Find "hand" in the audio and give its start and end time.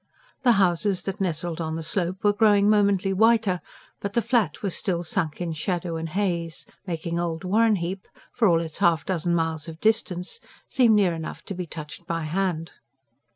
12.23-12.71